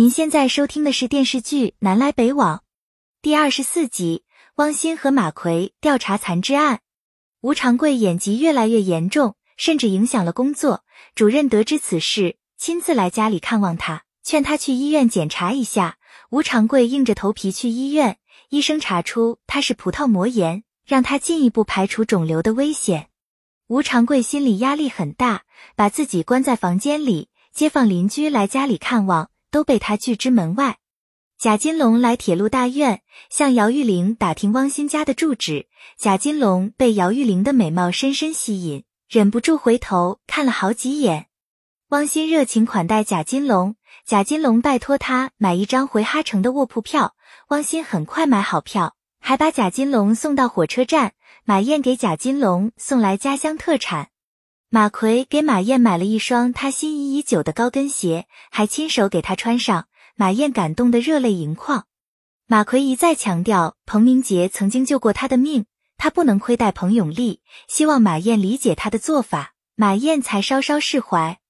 [0.00, 2.56] 您现在收听的是电视剧《南来北往》
[3.20, 6.80] 第二十四集，汪鑫和马奎调查残肢案。
[7.42, 10.86] 吴长贵眼疾越来越严重，甚至影响了工作。
[11.14, 15.98] 主任得知此事，亲自来家里看望他，劝他去医院检查一下。
[16.30, 18.16] 吴长贵硬着头皮去医院，
[18.48, 23.10] 医生查出他是葡萄膜炎，让他进一步排除肿瘤的危险。
[23.66, 25.42] 吴长贵心里压力很大，
[25.76, 29.29] 把自己关在房间里，街坊邻居来家里看望。
[29.50, 30.78] 都被他拒之门外。
[31.38, 33.00] 贾金龙来铁路大院，
[33.30, 35.68] 向姚玉玲打听汪鑫家的住址。
[35.96, 41.28] 贾金龙被姚玉玲的美貌深深吸引，忍不住回头看了好几眼。
[41.88, 47.14] 汪鑫热情款待贾金龙，贾金龙拜托他买一张回哈城的卧铺票。
[47.48, 51.14] 汪鑫很快买好票，还把贾金龙送到火车站。
[51.44, 54.09] 马燕给贾金龙送来家乡特产。
[54.72, 59.88] 马奎给马燕买了一双他心仪已久的高跟鞋，还亲手给她穿上。
[60.14, 61.86] 马燕感动得热泪盈眶。
[62.46, 65.64] 马奎一再强调，彭明杰曾经救过他的命，
[65.96, 71.40] 他不能亏待彭永利，希望马燕理解他的做法，马燕才稍稍释怀。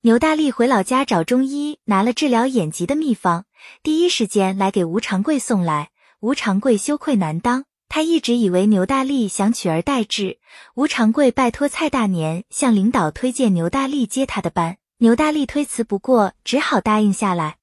[0.00, 3.44] 牛大力回老家找中医，拿了治疗眼疾的秘方，
[3.84, 5.90] 第一时间来给吴长贵送来。
[6.18, 7.66] 吴长贵羞愧难当。
[7.88, 10.38] 他一直以为牛大力想取而代之，
[10.74, 17.58] 吴长贵拜托蔡大年向领导推荐牛大力接他的班，牛大力推辞不过，只好答应下来。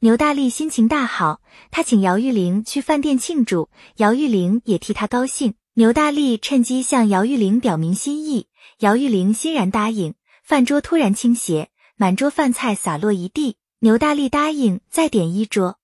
[0.00, 1.40] 牛大力心情大好，
[1.70, 5.54] 他请姚玉玲去饭店庆祝，姚玉玲也替他高兴。
[5.74, 8.48] 牛大力趁机向姚玉玲表明心意，
[8.80, 10.14] 姚玉玲欣然答应。
[10.42, 15.78] 饭桌突然倾斜，满桌饭菜洒落一地，牛大力答应再点一桌。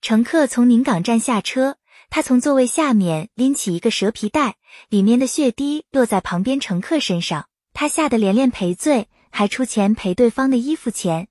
[0.00, 1.76] 乘客从宁港站下车。
[2.10, 4.56] 他从座位下面拎起一个蛇皮袋，
[4.88, 7.46] 里面的血滴落在旁边乘客身上。
[7.72, 11.26] 他吓得连连赔罪，还出钱赔对方的衣服钱。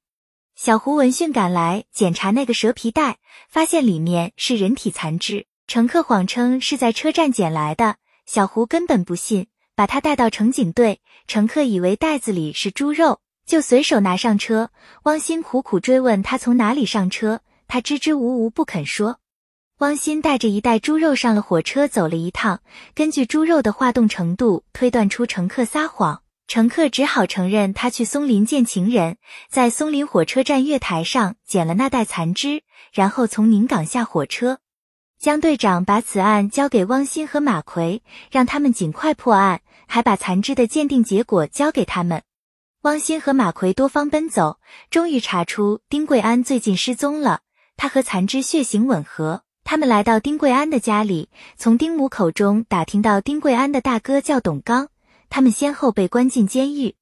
[0.56, 3.18] 小胡闻讯赶来检查那个蛇皮袋，
[3.50, 5.48] 发现里面是人体残肢。
[5.66, 11.00] 乘客谎称是在车站捡来的，小胡根本不信，把他带到乘警队。
[11.28, 14.70] 乘客以为袋子里是猪肉，就随手拿上车。
[15.04, 19.20] 汪鑫苦苦追问他从哪里上车，他支支吾吾不肯说。
[19.80, 22.62] 汪鑫带着一袋猪肉上了火车，走了一趟。
[22.94, 29.18] 根据猪肉的化冻程度推断出乘客撒谎，乘客只好承认他去松林见情人，
[29.50, 32.62] 在松林火车站月台上捡了那袋残肢，
[32.94, 34.60] 然后从宁港下火车。
[35.20, 42.22] 江队长把此案交给汪鑫和马奎，让他们尽快破案，还把残肢的鉴定结果交给他们。
[42.84, 44.60] 汪鑫和马奎多方奔走，
[44.92, 47.42] 终于查出丁桂安最近失踪了，
[47.76, 49.44] 他和残肢血型吻合。
[49.64, 54.90] 他们来到丁贵安的家里，从丁母口中打听到丁贵安的大哥叫董刚，
[55.30, 56.96] 他们先后被关进监狱。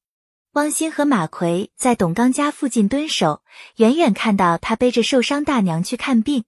[0.53, 3.41] 汪鑫和马奎在董刚家附近蹲守，
[3.77, 6.43] 远远看到他背着受伤大娘去看病。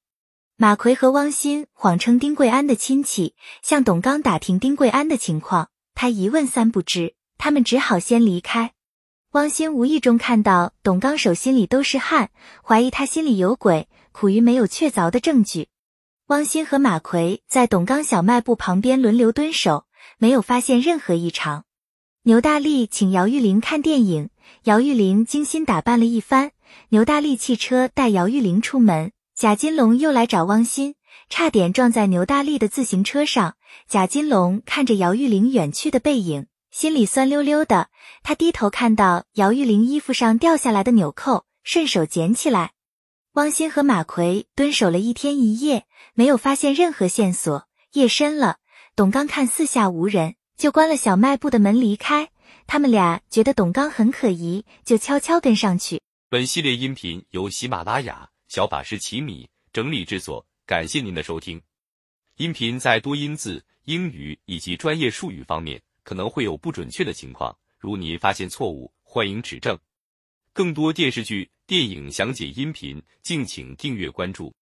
[0.56, 8.74] 马奎和汪鑫谎称丁贵安的亲戚，向董刚打听丁贵安的情况，他一问三不知，他们只好先离开。
[9.32, 12.30] 汪鑫无意中看到董刚手心里都是汗，
[12.64, 15.70] 怀疑他心里有鬼，苦于没有确凿的证据。
[16.28, 21.66] 汪鑫和马奎在董刚小卖部旁边轮流蹲守，没有发现任何异常。
[22.24, 24.30] 牛大力请姚玉玲看电影，
[24.64, 26.52] 姚玉玲精心打扮了一番。
[26.90, 30.96] 牛大力汽车带姚玉玲出门，贾金龙又来找汪鑫，
[31.28, 33.56] 差点撞在牛大力的自行车上。
[33.90, 37.90] 贾金龙看着姚玉玲远去的背影，心里酸溜溜的。
[38.24, 42.72] 他低头看到姚玉玲衣服上掉下来的纽扣，顺手捡起来。
[43.34, 47.68] 汪鑫和马奎蹲守了一天一夜，没有发现任何线索。
[47.94, 48.58] 夜深了，
[48.96, 52.30] 董刚看四下无人，就关了小卖部的门离开。
[52.68, 56.00] 他们俩觉得董刚很可疑，就悄悄跟上去。
[56.30, 61.60] 本系列音频由喜马拉雅小法师奇米整理制作，感谢您的收听。
[62.38, 69.76] 音频在多音字、英语以及专业术语方面可能会有不准确的情况，如您发现错误，欢迎指正。
[70.54, 74.54] 更多电视剧、电影详解音频，敬请订阅关注。